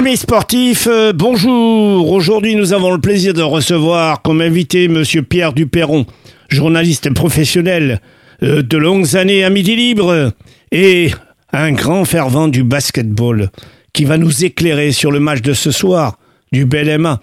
Amis 0.00 0.16
sportifs, 0.16 0.88
euh, 0.90 1.12
bonjour. 1.14 2.10
Aujourd'hui, 2.10 2.54
nous 2.54 2.72
avons 2.72 2.90
le 2.90 3.02
plaisir 3.02 3.34
de 3.34 3.42
recevoir 3.42 4.22
comme 4.22 4.40
invité 4.40 4.88
Monsieur 4.88 5.20
Pierre 5.20 5.52
Duperron, 5.52 6.06
journaliste 6.48 7.12
professionnel 7.12 8.00
euh, 8.42 8.62
de 8.62 8.78
longues 8.78 9.14
années 9.14 9.44
à 9.44 9.50
Midi 9.50 9.76
Libre 9.76 10.32
et 10.72 11.10
un 11.52 11.72
grand 11.72 12.06
fervent 12.06 12.48
du 12.48 12.64
basketball 12.64 13.50
qui 13.92 14.06
va 14.06 14.16
nous 14.16 14.42
éclairer 14.42 14.92
sur 14.92 15.10
le 15.12 15.20
match 15.20 15.42
de 15.42 15.52
ce 15.52 15.70
soir 15.70 16.16
du 16.50 16.64
BLMA. 16.64 17.20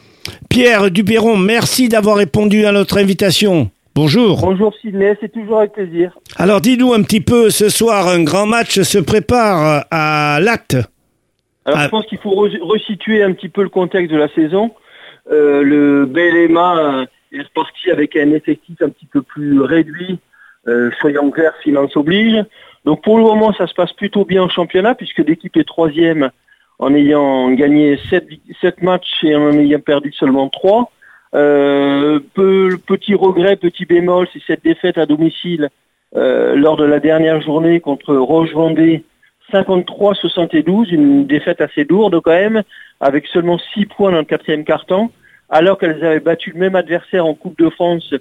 Pierre 0.47 0.91
Duperron, 0.91 1.35
merci 1.35 1.89
d'avoir 1.89 2.17
répondu 2.17 2.67
à 2.67 2.71
notre 2.71 2.99
invitation. 2.99 3.71
Bonjour. 3.95 4.41
Bonjour 4.41 4.71
Sidney, 4.79 5.17
c'est 5.19 5.31
toujours 5.31 5.61
avec 5.61 5.73
plaisir. 5.73 6.15
Alors 6.35 6.61
dis-nous 6.61 6.93
un 6.93 7.01
petit 7.01 7.21
peu, 7.21 7.49
ce 7.49 7.69
soir, 7.69 8.07
un 8.07 8.21
grand 8.21 8.45
match 8.45 8.79
se 8.81 8.99
prépare 8.99 9.85
à 9.89 10.37
l'acte. 10.39 10.77
Alors 11.67 11.79
Ah. 11.79 11.83
je 11.83 11.89
pense 11.89 12.05
qu'il 12.07 12.17
faut 12.17 12.31
re- 12.31 12.59
resituer 12.61 13.21
un 13.21 13.33
petit 13.33 13.49
peu 13.49 13.61
le 13.61 13.69
contexte 13.69 14.11
de 14.11 14.17
la 14.17 14.29
saison. 14.29 14.71
Euh, 15.31 15.61
le 15.61 16.05
BLMA 16.05 16.79
euh, 16.79 17.05
est 17.33 17.41
reparti 17.41 17.91
avec 17.91 18.15
un 18.15 18.31
effectif 18.31 18.81
un 18.81 18.89
petit 18.89 19.05
peu 19.05 19.21
plus 19.21 19.59
réduit, 19.61 20.17
euh, 20.67 20.89
soyons 20.99 21.29
clairs, 21.29 21.53
finance 21.61 21.95
oblige. 21.97 22.43
Donc 22.85 23.03
pour 23.03 23.17
le 23.17 23.23
moment, 23.23 23.51
ça 23.53 23.67
se 23.67 23.73
passe 23.73 23.91
plutôt 23.93 24.23
bien 24.23 24.43
au 24.43 24.49
championnat 24.49 24.95
puisque 24.95 25.19
l'équipe 25.19 25.55
est 25.57 25.67
troisième 25.67 26.31
en 26.79 26.93
ayant 26.95 27.51
gagné 27.51 27.97
sept, 28.09 28.25
sept 28.61 28.81
matchs 28.81 29.23
et 29.23 29.35
en 29.35 29.51
ayant 29.51 29.79
perdu 29.79 30.13
seulement 30.13 30.47
trois. 30.47 30.89
Euh, 31.35 32.19
peu, 32.33 32.77
petit 32.87 33.13
regret, 33.13 33.57
petit 33.57 33.85
bémol, 33.85 34.27
c'est 34.31 34.41
cette 34.47 34.63
défaite 34.63 34.97
à 34.97 35.05
domicile 35.05 35.67
euh, 36.15 36.55
lors 36.55 36.77
de 36.77 36.85
la 36.85 37.01
dernière 37.01 37.41
journée 37.41 37.81
contre 37.81 38.15
Roche 38.15 38.53
Vendée 38.53 39.03
53-72, 39.51 40.89
une 40.93 41.25
défaite 41.25 41.61
assez 41.61 41.83
lourde 41.83 42.19
quand 42.21 42.31
même, 42.31 42.63
avec 42.99 43.27
seulement 43.27 43.57
6 43.73 43.85
points 43.85 44.11
dans 44.11 44.19
le 44.19 44.23
quatrième 44.25 44.63
carton, 44.63 45.09
alors 45.49 45.77
qu'elles 45.77 46.03
avaient 46.03 46.19
battu 46.19 46.51
le 46.51 46.59
même 46.59 46.75
adversaire 46.75 47.25
en 47.25 47.33
Coupe 47.33 47.57
de 47.59 47.69
France 47.69 48.13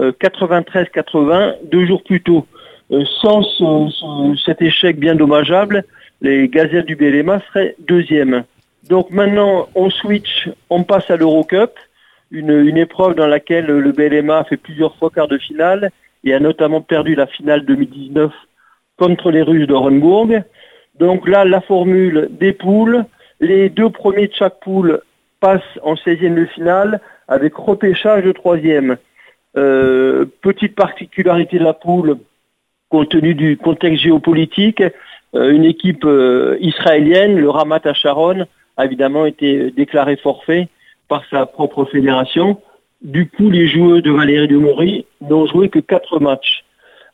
euh, 0.00 0.12
93-80 0.20 1.56
deux 1.70 1.86
jours 1.86 2.02
plus 2.02 2.22
tôt. 2.22 2.46
Euh, 2.90 3.04
sans 3.20 3.42
ce- 3.42 3.90
ce- 3.90 4.42
cet 4.44 4.62
échec 4.62 4.98
bien 4.98 5.14
dommageable, 5.14 5.84
les 6.20 6.48
Gazettes 6.48 6.86
du 6.86 6.96
BLMA 6.96 7.40
seraient 7.48 7.74
deuxième. 7.78 8.44
Donc 8.88 9.10
maintenant, 9.10 9.68
on 9.74 9.90
switch, 9.90 10.48
on 10.70 10.82
passe 10.82 11.10
à 11.10 11.16
l'Eurocup, 11.16 11.70
une, 12.30 12.50
une 12.50 12.78
épreuve 12.78 13.14
dans 13.14 13.26
laquelle 13.26 13.66
le 13.66 13.92
BLMA 13.92 14.38
a 14.38 14.44
fait 14.44 14.56
plusieurs 14.56 14.96
fois 14.96 15.10
quart 15.10 15.28
de 15.28 15.38
finale 15.38 15.90
et 16.24 16.32
a 16.34 16.40
notamment 16.40 16.80
perdu 16.80 17.14
la 17.14 17.26
finale 17.26 17.64
2019 17.66 18.32
contre 18.96 19.30
les 19.30 19.42
Russes 19.42 19.66
d'Orenburg. 19.66 20.42
Donc 20.98 21.28
là, 21.28 21.44
la 21.44 21.60
formule 21.60 22.28
des 22.30 22.52
poules, 22.52 23.04
les 23.40 23.68
deux 23.68 23.90
premiers 23.90 24.28
de 24.28 24.34
chaque 24.34 24.60
poule 24.60 25.00
passent 25.40 25.78
en 25.82 25.94
16e 25.94 26.34
de 26.34 26.46
finale 26.46 27.00
avec 27.28 27.54
repêchage 27.54 28.24
de 28.24 28.32
troisième. 28.32 28.96
Euh, 29.56 30.24
petite 30.40 30.74
particularité 30.74 31.58
de 31.58 31.64
la 31.64 31.74
poule, 31.74 32.16
compte 32.88 33.10
tenu 33.10 33.34
du 33.34 33.56
contexte 33.56 34.02
géopolitique, 34.02 34.82
euh, 35.34 35.50
une 35.50 35.64
équipe 35.64 36.04
euh, 36.04 36.56
israélienne, 36.60 37.36
le 37.36 37.50
Ramat 37.50 37.92
Sharon, 37.94 38.46
a 38.76 38.84
évidemment 38.84 39.26
été 39.26 39.70
déclaré 39.70 40.16
forfait 40.16 40.68
par 41.08 41.22
sa 41.30 41.46
propre 41.46 41.84
fédération. 41.84 42.60
Du 43.02 43.28
coup, 43.28 43.50
les 43.50 43.66
joueurs 43.68 44.02
de 44.02 44.10
Valérie 44.10 44.48
de 44.48 44.56
Maury 44.56 45.04
n'ont 45.20 45.46
joué 45.46 45.68
que 45.68 45.80
quatre 45.80 46.18
matchs. 46.20 46.64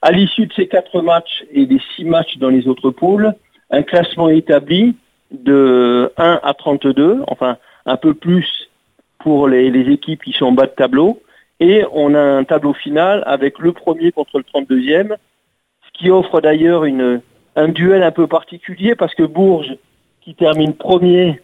À 0.02 0.12
l'issue 0.12 0.46
de 0.46 0.52
ces 0.52 0.68
quatre 0.68 1.00
matchs 1.02 1.44
et 1.50 1.66
des 1.66 1.80
six 1.96 2.04
matchs 2.04 2.38
dans 2.38 2.50
les 2.50 2.68
autres 2.68 2.90
poules, 2.90 3.32
un 3.70 3.82
classement 3.82 4.28
établi 4.28 4.96
de 5.30 6.12
1 6.16 6.40
à 6.42 6.54
32, 6.54 7.22
enfin 7.26 7.58
un 7.86 7.96
peu 7.96 8.14
plus 8.14 8.68
pour 9.18 9.48
les, 9.48 9.68
équipes 9.90 10.22
qui 10.22 10.32
sont 10.32 10.46
en 10.46 10.52
bas 10.52 10.66
de 10.66 10.72
tableau. 10.72 11.20
Et 11.60 11.84
on 11.92 12.14
a 12.14 12.20
un 12.20 12.44
tableau 12.44 12.72
final 12.72 13.22
avec 13.26 13.58
le 13.58 13.72
premier 13.72 14.12
contre 14.12 14.38
le 14.38 14.44
32e, 14.44 15.16
ce 15.16 15.98
qui 15.98 16.10
offre 16.10 16.40
d'ailleurs 16.40 16.84
un 17.56 17.68
duel 17.68 18.02
un 18.02 18.12
peu 18.12 18.26
particulier 18.26 18.94
parce 18.94 19.14
que 19.14 19.24
Bourges, 19.24 19.76
qui 20.20 20.34
termine 20.34 20.74
premier 20.74 21.40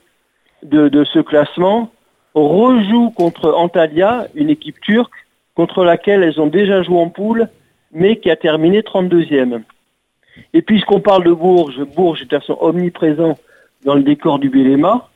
de 0.62 1.04
ce 1.04 1.18
classement, 1.18 1.90
rejoue 2.34 3.10
contre 3.10 3.52
Antalya, 3.52 4.28
une 4.34 4.50
équipe 4.50 4.80
turque, 4.80 5.14
contre 5.54 5.84
laquelle 5.84 6.22
elles 6.22 6.40
ont 6.40 6.46
déjà 6.46 6.82
joué 6.82 6.98
en 6.98 7.08
poule, 7.08 7.48
mais 7.92 8.16
qui 8.16 8.30
a 8.30 8.36
terminé 8.36 8.80
32e. 8.80 9.62
Et 10.52 10.62
puisqu'on 10.62 11.00
parle 11.00 11.24
de 11.24 11.32
Bourges, 11.32 11.82
Bourges 11.84 12.22
est 12.22 12.30
de 12.30 12.38
façon 12.38 12.56
omniprésent 12.60 13.38
dans 13.84 13.94
le 13.94 14.02
décor 14.02 14.38
du 14.38 14.48
BLMA. 14.48 15.08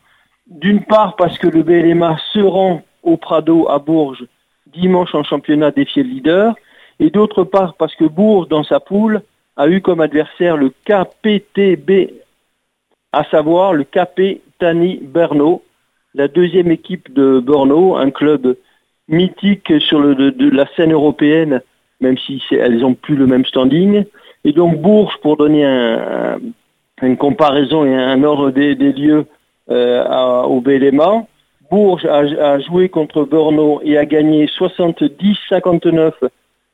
D'une 0.47 0.83
part 0.83 1.17
parce 1.17 1.39
que 1.39 1.47
le 1.47 1.63
BLMA 1.63 2.19
se 2.33 2.41
rend 2.41 2.83
au 3.03 3.17
Prado 3.17 3.69
à 3.69 3.79
Bourges 3.79 4.25
dimanche 4.73 5.15
en 5.15 5.25
championnat 5.25 5.71
défier 5.71 6.03
le 6.03 6.11
leader, 6.11 6.55
et 7.01 7.11
d'autre 7.11 7.45
part 7.45 7.75
parce 7.75 7.95
que 7.95 8.05
Bourges, 8.05 8.49
dans 8.49 8.65
sa 8.65 8.81
poule, 8.81 9.23
a 9.57 9.69
eu 9.69 9.81
comme 9.81 10.01
adversaire 10.01 10.57
le 10.57 10.71
KPTB, 10.85 12.13
à 13.13 13.25
savoir 13.25 13.73
le 13.73 13.85
KP 13.85 14.41
Tani 14.59 14.99
Berno, 15.03 15.63
la 16.15 16.29
deuxième 16.29 16.71
équipe 16.71 17.13
de 17.13 17.41
Borno, 17.41 17.97
un 17.97 18.11
club 18.11 18.57
mythique 19.09 19.73
sur 19.81 20.01
la 20.01 20.67
scène 20.77 20.93
européenne, 20.93 21.63
même 22.01 22.19
si 22.19 22.43
elles 22.51 22.79
n'ont 22.79 22.95
plus 22.95 23.17
le 23.17 23.27
même 23.27 23.45
standing. 23.45 24.05
Et 24.45 24.53
donc 24.53 24.81
Bourges, 24.81 25.15
pour 25.23 25.37
donner 25.37 25.65
un- 25.65 26.37
un- 27.03 27.07
une 27.07 27.17
comparaison 27.17 27.85
et 27.85 27.95
un 27.95 28.23
ordre 28.25 28.51
des, 28.51 28.75
des 28.75 28.93
lieux 28.93 29.27
euh, 29.71 30.05
à- 30.09 30.47
au 30.47 30.61
BLMA, 30.61 31.25
Bourges 31.71 32.07
a, 32.07 32.19
a 32.55 32.59
joué 32.61 32.89
contre 32.89 33.25
Borno 33.25 33.81
et 33.85 33.99
a 33.99 34.05
gagné 34.07 34.47
70-59 34.47 36.13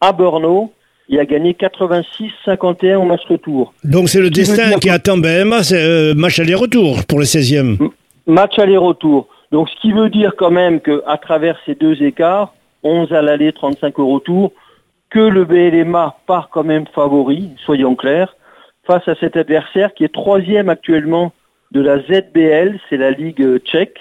à 0.00 0.12
Borno 0.12 0.72
et 1.08 1.18
a 1.18 1.24
gagné 1.24 1.52
86-51 1.54 2.96
au 2.96 3.04
match 3.04 3.22
retour. 3.28 3.74
Donc 3.84 4.08
c'est 4.08 4.20
le 4.20 4.26
qui 4.28 4.40
destin 4.40 4.68
dire 4.68 4.78
qui 4.80 4.90
attend 4.90 5.18
BMA, 5.18 5.62
c'est 5.62 5.82
euh, 5.82 6.14
match 6.14 6.38
aller-retour 6.38 7.04
pour 7.06 7.18
le 7.18 7.24
16e. 7.24 7.76
Match 8.26 8.58
aller-retour. 8.58 9.26
Donc 9.52 9.68
ce 9.68 9.80
qui 9.80 9.92
veut 9.92 10.08
dire 10.08 10.32
quand 10.36 10.50
même 10.50 10.80
qu'à 10.80 11.16
travers 11.20 11.58
ces 11.66 11.74
deux 11.74 12.02
écarts, 12.02 12.54
11 12.82 13.12
à 13.12 13.22
l'aller, 13.22 13.52
35 13.52 13.98
au 13.98 14.08
retour, 14.14 14.52
que 15.14 15.20
le 15.20 15.44
BLMA 15.44 16.16
part 16.26 16.48
quand 16.50 16.64
même 16.64 16.86
favori, 16.88 17.52
soyons 17.64 17.94
clairs, 17.94 18.34
face 18.84 19.06
à 19.06 19.14
cet 19.14 19.36
adversaire 19.36 19.94
qui 19.94 20.02
est 20.02 20.12
troisième 20.12 20.68
actuellement 20.68 21.32
de 21.70 21.80
la 21.80 22.00
ZBL, 22.00 22.80
c'est 22.88 22.96
la 22.96 23.12
Ligue 23.12 23.58
tchèque. 23.58 24.00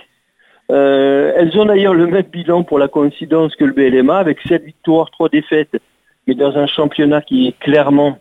Euh, 0.71 1.31
elles 1.37 1.55
ont 1.59 1.65
d'ailleurs 1.65 1.93
le 1.93 2.07
même 2.07 2.23
bilan 2.23 2.63
pour 2.63 2.79
la 2.79 2.87
coïncidence 2.87 3.55
que 3.55 3.63
le 3.63 3.73
BLMA, 3.73 4.17
avec 4.17 4.39
7 4.47 4.63
victoires, 4.63 5.11
3 5.11 5.29
défaites, 5.29 5.79
mais 6.25 6.33
dans 6.33 6.57
un 6.57 6.65
championnat 6.65 7.21
qui 7.21 7.49
est 7.49 7.59
clairement 7.59 8.17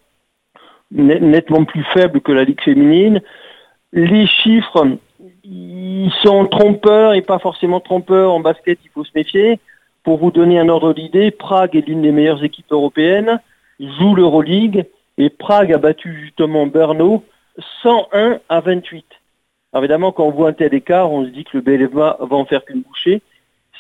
net- 0.91 1.23
nettement 1.23 1.65
plus 1.65 1.85
faible 1.95 2.21
que 2.21 2.33
la 2.33 2.45
Ligue 2.45 2.61
féminine. 2.61 3.23
Les 3.95 4.27
chiffres, 4.27 4.87
ils 5.45 6.13
sont 6.23 6.45
trompeurs 6.45 7.15
et 7.15 7.23
pas 7.23 7.39
forcément 7.39 7.81
trompeurs. 7.81 8.35
En 8.35 8.41
basket, 8.41 8.79
il 8.85 8.91
faut 8.91 9.05
se 9.05 9.13
méfier. 9.15 9.61
Pour 10.05 10.19
vous 10.19 10.31
donner 10.31 10.59
un 10.59 10.69
ordre 10.69 10.95
d'idée, 10.95 11.31
Prague 11.31 11.77
est 11.77 11.87
l'une 11.87 12.03
des 12.03 12.13
meilleures 12.13 12.43
équipes 12.43 12.73
européennes, 12.73 13.41
joue 13.79 14.15
l'Euroleague, 14.15 14.87
et 15.19 15.31
Prague 15.31 15.73
a 15.73 15.79
battu 15.79 16.15
justement 16.23 16.67
Brno 16.67 17.25
101 17.83 18.41
à 18.49 18.61
28. 18.61 19.05
Alors 19.73 19.85
évidemment, 19.85 20.13
quand 20.13 20.25
on 20.25 20.31
voit 20.31 20.49
un 20.49 20.53
tel 20.53 20.75
écart, 20.75 21.11
on 21.11 21.25
se 21.25 21.31
dit 21.31 21.45
que 21.45 21.59
le 21.59 21.63
BLMA 21.63 22.19
va 22.21 22.37
en 22.37 22.45
faire 22.45 22.65
qu'une 22.65 22.83
bouchée. 22.83 23.23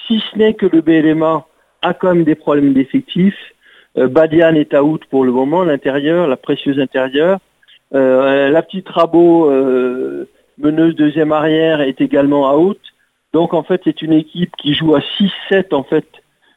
Si 0.06 0.22
ce 0.30 0.38
n'est 0.38 0.54
que 0.54 0.66
le 0.66 0.80
BLMA 0.80 1.46
a 1.82 1.94
quand 1.94 2.14
même 2.14 2.24
des 2.24 2.34
problèmes 2.34 2.72
d'effectifs. 2.72 3.54
Euh, 3.98 4.08
Badian 4.08 4.54
est 4.54 4.74
out 4.74 5.04
pour 5.10 5.24
le 5.24 5.32
moment, 5.32 5.64
l'intérieur, 5.64 6.28
la 6.28 6.36
précieuse 6.36 6.80
intérieure. 6.80 7.40
Euh, 7.94 8.48
la 8.48 8.62
petite 8.62 8.88
Rabot, 8.88 9.50
euh, 9.50 10.28
meneuse 10.58 10.94
deuxième 10.94 11.32
arrière, 11.32 11.80
est 11.80 12.00
également 12.00 12.56
out. 12.56 12.80
Donc 13.32 13.54
en 13.54 13.62
fait, 13.62 13.80
c'est 13.84 14.02
une 14.02 14.12
équipe 14.12 14.50
qui 14.60 14.74
joue 14.74 14.94
à 14.94 15.00
6-7 15.50 15.72
en 15.74 15.82
fait, 15.84 16.04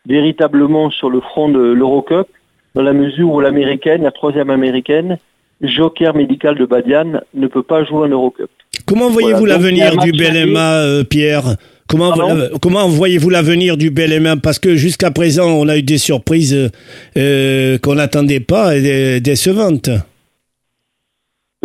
véritablement 0.08 0.90
sur 0.92 1.10
le 1.10 1.22
front 1.22 1.50
de 1.50 1.60
l'Eurocup, 1.60 2.28
dans 2.76 2.82
la 2.84 2.94
mesure 2.94 3.32
où 3.32 3.40
l'américaine, 3.40 4.04
la 4.04 4.12
troisième 4.12 4.50
américaine, 4.50 5.18
joker 5.62 6.14
médical 6.16 6.58
de 6.58 6.66
Badian, 6.66 7.22
ne 7.34 7.48
peut 7.48 7.64
pas 7.64 7.84
jouer 7.86 8.00
en 8.00 8.10
Eurocup. 8.10 8.50
Comment 8.86 9.10
voyez-vous 9.10 9.40
Voilà, 9.40 9.54
l'avenir 9.56 9.98
du. 9.98 10.12
BLMA, 10.12 10.74
euh, 10.74 11.04
Pierre? 11.04 11.56
Comment, 11.88 12.10
Pardon? 12.10 12.36
euh, 12.36 12.50
comment 12.62 12.88
voyez-vous 12.90 13.30
l'avenir 13.30 13.78
du 13.78 13.90
BLMA 13.92 14.38
Parce 14.38 14.60
que 14.60 14.76
jusqu'à 14.76 15.12
présent, 15.12 15.48
on 15.48 15.68
a 15.70 15.78
eu 15.78 15.84
des 15.84 15.98
surprises 16.00 16.72
euh, 17.18 17.78
qu'on 17.78 17.96
n'attendait 17.96 18.40
pas 18.42 18.76
et 18.76 18.82
dé- 18.82 19.22
décevantes. 19.22 19.90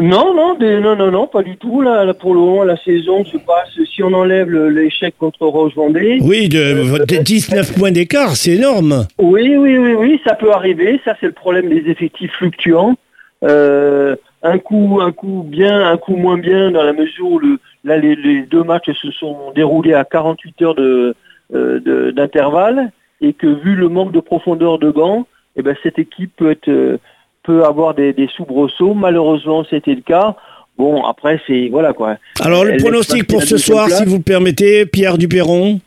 Non, 0.00 0.35
non, 0.35 0.55
des- 0.55 0.81
non, 0.81 0.97
non, 0.97 1.11
non, 1.11 1.26
pas 1.26 1.43
du 1.43 1.56
tout. 1.56 1.82
Là, 1.82 2.05
là, 2.05 2.14
pour 2.14 2.35
le 2.35 2.41
moment, 2.41 2.64
la 2.64 2.76
saison 2.76 3.25
se 3.25 3.37
passe, 3.37 3.70
si 3.93 4.02
on 4.02 4.12
enlève 4.12 4.50
l'échec 4.69 5.14
contre 5.19 5.47
Roche 5.47 5.75
Vendée, 5.75 6.19
Oui, 6.23 6.49
de, 6.49 7.05
de 7.05 7.23
19 7.23 7.75
points 7.79 7.91
d'écart, 7.91 8.37
c'est 8.37 8.52
énorme. 8.52 9.06
Oui, 9.19 9.56
oui, 9.56 9.79
oui, 9.79 9.93
oui, 9.94 10.20
ça 10.25 10.35
peut 10.35 10.52
arriver. 10.52 11.00
Ça, 11.05 11.14
c'est 11.20 11.26
le 11.26 11.32
problème 11.32 11.69
des 11.69 11.91
effectifs 11.91 12.32
fluctuants. 12.32 12.94
Euh, 13.44 14.17
un 14.43 14.58
coup, 14.58 15.00
un 15.02 15.12
coup 15.12 15.44
bien, 15.47 15.87
un 15.87 15.97
coup 15.97 16.17
moins 16.17 16.38
bien, 16.38 16.70
dans 16.70 16.82
la 16.82 16.93
mesure 16.93 17.31
où 17.31 17.38
le, 17.38 17.58
là, 17.85 17.96
les, 17.99 18.43
deux 18.43 18.62
matchs 18.62 18.91
se 18.93 19.11
sont 19.11 19.53
déroulés 19.55 19.94
à 19.94 20.05
48 20.05 20.62
heures 20.62 20.75
de, 20.75 21.14
euh, 21.55 22.12
d'intervalle 22.12 22.91
et 23.20 23.32
que 23.35 23.46
vu 23.46 23.75
le 23.75 23.88
manque 23.88 24.12
de 24.12 24.20
profondeur 24.20 24.79
de 24.79 24.91
gants, 24.91 25.26
eh 25.56 25.62
ben, 25.62 25.75
cette 25.82 25.99
équipe 25.99 26.32
peut, 26.37 26.50
être, 26.53 26.99
peut 27.43 27.65
avoir 27.65 27.95
des, 27.95 28.13
des 28.13 28.29
soubresauts. 28.29 28.95
Malheureusement, 28.95 29.65
c'était 29.69 29.95
le 29.95 30.03
cas. 30.03 30.37
Bon, 30.79 31.05
après, 31.05 31.41
c'est 31.47 31.69
voilà 31.69 31.93
quoi. 31.93 32.17
Alors, 32.41 32.65
le 32.65 32.79
pronostic 32.79 33.27
pour 33.27 33.43
ce 33.43 33.59
soir, 33.59 33.91
si 33.91 34.05
vous 34.07 34.17
le 34.17 34.23
permettez, 34.23 34.87
Pierre 34.87 35.19
Duperron 35.19 35.81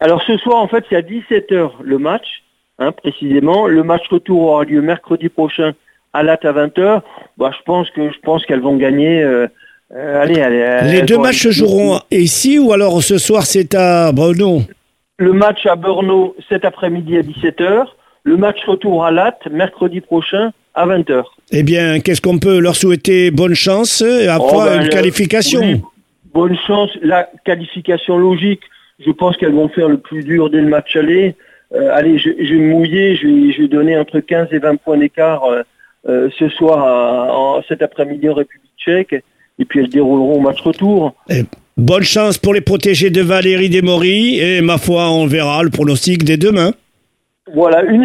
Alors, 0.00 0.22
ce 0.26 0.36
soir, 0.38 0.56
en 0.58 0.66
fait, 0.66 0.84
c'est 0.90 0.96
à 0.96 1.00
17h 1.00 1.70
le 1.82 1.98
match, 1.98 2.42
hein, 2.80 2.90
précisément. 2.90 3.68
Le 3.68 3.84
match 3.84 4.02
retour 4.10 4.42
aura 4.42 4.64
lieu 4.64 4.82
mercredi 4.82 5.28
prochain 5.28 5.74
à 6.12 6.22
LAT 6.22 6.40
à 6.42 6.52
20h. 6.52 7.02
Bah, 7.38 7.50
je 7.56 7.62
pense 7.64 7.88
que 7.90 8.10
je 8.10 8.18
pense 8.22 8.44
qu'elles 8.44 8.60
vont 8.60 8.76
gagner. 8.76 9.22
Euh, 9.22 9.46
euh, 9.94 10.22
allez, 10.22 10.40
allez, 10.40 10.90
Les 10.90 11.02
deux 11.02 11.18
matchs 11.18 11.42
se 11.42 11.50
joueront 11.50 12.00
ici 12.10 12.58
ou 12.58 12.72
alors 12.72 13.02
ce 13.02 13.18
soir 13.18 13.42
c'est 13.44 13.74
à 13.74 14.10
Brno 14.10 14.62
Le 15.18 15.32
match 15.34 15.66
à 15.66 15.76
Brno 15.76 16.34
cet 16.48 16.64
après-midi 16.64 17.16
à 17.18 17.20
17h. 17.20 17.84
Le 18.24 18.36
match 18.36 18.56
retour 18.66 19.04
à 19.04 19.10
LAT 19.10 19.38
mercredi 19.50 20.00
prochain 20.00 20.52
à 20.74 20.86
20h. 20.86 21.24
Eh 21.52 21.62
bien, 21.62 22.00
qu'est-ce 22.00 22.20
qu'on 22.20 22.38
peut 22.38 22.58
leur 22.58 22.76
souhaiter? 22.76 23.30
Bonne 23.30 23.54
chance 23.54 24.00
et 24.02 24.28
après 24.28 24.56
oh, 24.56 24.64
ben, 24.64 24.82
une 24.82 24.88
qualification. 24.88 25.82
bonne 26.32 26.56
chance. 26.66 26.90
La 27.02 27.28
qualification 27.44 28.18
logique, 28.18 28.62
je 29.04 29.10
pense 29.10 29.36
qu'elles 29.36 29.54
vont 29.54 29.68
faire 29.68 29.88
le 29.88 29.98
plus 29.98 30.24
dur 30.24 30.50
dès 30.50 30.60
le 30.60 30.68
match 30.68 30.96
aller. 30.96 31.34
Euh, 31.74 31.90
allez, 31.92 32.18
je, 32.18 32.30
je, 32.38 32.54
vais 32.54 32.60
me 32.60 32.70
mouiller, 32.70 33.16
je 33.16 33.26
vais, 33.26 33.52
je 33.52 33.62
vais 33.62 33.68
donner 33.68 33.96
entre 33.96 34.20
15 34.20 34.48
et 34.52 34.58
20 34.58 34.76
points 34.76 34.98
d'écart 34.98 35.42
euh, 36.08 36.28
ce 36.38 36.48
soir, 36.48 37.32
en, 37.32 37.62
cet 37.68 37.80
après-midi 37.80 38.28
en 38.28 38.34
République 38.34 38.72
tchèque, 38.78 39.14
et 39.58 39.64
puis 39.64 39.80
elles 39.80 39.88
dérouleront 39.88 40.38
au 40.38 40.40
match 40.40 40.60
retour. 40.60 41.14
bonne 41.76 42.02
chance 42.02 42.38
pour 42.38 42.52
les 42.54 42.60
protégés 42.60 43.10
de 43.10 43.22
Valérie 43.22 43.70
Desmory, 43.70 44.38
et 44.40 44.60
ma 44.60 44.78
foi, 44.78 45.10
on 45.10 45.26
verra 45.26 45.62
le 45.62 45.70
pronostic 45.70 46.24
des 46.24 46.36
demain. 46.36 46.72
Voilà, 47.54 47.84
une, 47.84 48.04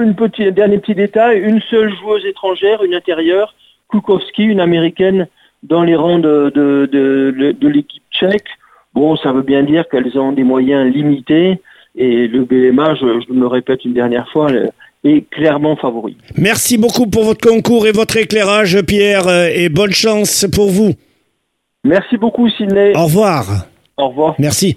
une, 0.00 0.14
petite, 0.14 0.54
dernier 0.54 0.78
petit 0.78 0.94
détail, 0.94 1.40
une 1.40 1.60
seule 1.70 1.92
joueuse 1.98 2.24
étrangère, 2.26 2.82
une 2.82 2.94
intérieure, 2.94 3.54
Kukowski, 3.88 4.44
une 4.44 4.60
américaine, 4.60 5.28
dans 5.62 5.82
les 5.82 5.96
rangs 5.96 6.18
de, 6.18 6.52
de, 6.54 6.88
de, 6.90 7.52
de 7.52 7.68
l'équipe 7.68 8.02
tchèque. 8.12 8.48
Bon, 8.94 9.16
ça 9.16 9.32
veut 9.32 9.42
bien 9.42 9.62
dire 9.62 9.88
qu'elles 9.88 10.18
ont 10.18 10.32
des 10.32 10.44
moyens 10.44 10.92
limités, 10.92 11.60
et 11.96 12.28
le 12.28 12.44
BMA, 12.44 12.94
je, 12.94 13.24
je 13.26 13.32
me 13.32 13.46
répète 13.46 13.84
une 13.84 13.94
dernière 13.94 14.28
fois, 14.30 14.48
est 15.04 15.30
clairement 15.30 15.76
favori. 15.76 16.16
Merci 16.36 16.78
beaucoup 16.78 17.06
pour 17.06 17.24
votre 17.24 17.46
concours 17.46 17.86
et 17.86 17.92
votre 17.92 18.16
éclairage, 18.16 18.80
Pierre, 18.82 19.28
et 19.28 19.68
bonne 19.68 19.92
chance 19.92 20.46
pour 20.52 20.70
vous. 20.70 20.94
Merci 21.84 22.16
beaucoup, 22.16 22.48
Sidney. 22.50 22.92
Au 22.96 23.04
revoir. 23.04 23.66
Au 23.96 24.08
revoir. 24.08 24.34
Merci. 24.38 24.76